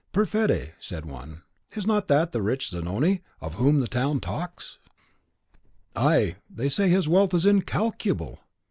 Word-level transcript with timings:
"Per 0.13 0.25
fede," 0.25 0.73
said 0.79 1.05
one, 1.05 1.43
"is 1.75 1.85
not 1.85 2.07
that 2.07 2.31
the 2.31 2.41
rich 2.41 2.69
Zanoni, 2.71 3.21
of 3.39 3.53
whom 3.53 3.79
the 3.81 3.87
town 3.87 4.19
talks?" 4.19 4.79
"Ay; 5.95 6.37
they 6.49 6.69
say 6.69 6.89
his 6.89 7.07
wealth 7.07 7.35
is 7.35 7.45
incalculable!" 7.45 8.39